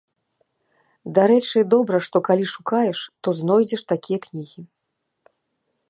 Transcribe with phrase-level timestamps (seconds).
[1.17, 4.61] Дарэчы, добра, што калі шукаеш, то знойдзеш такія кнігі.